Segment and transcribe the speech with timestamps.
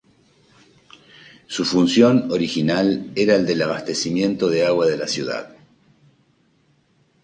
[1.45, 5.55] Su función original era la del abastecimiento de agua de la ciudad.